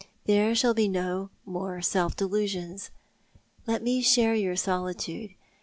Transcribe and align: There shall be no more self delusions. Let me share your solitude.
There 0.25 0.55
shall 0.55 0.73
be 0.73 0.87
no 0.87 1.29
more 1.45 1.79
self 1.83 2.15
delusions. 2.15 2.89
Let 3.67 3.83
me 3.83 4.01
share 4.01 4.33
your 4.33 4.55
solitude. 4.55 5.35